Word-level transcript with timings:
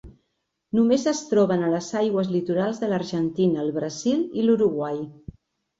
Només 0.77 1.03
es 1.11 1.21
troben 1.33 1.65
a 1.65 1.69
les 1.75 1.89
aigües 2.01 2.33
litorals 2.37 2.83
de 2.85 2.91
l'Argentina, 2.95 3.61
el 3.67 3.71
Brasil 3.79 4.29
i 4.43 4.49
l'Uruguai. 4.49 5.01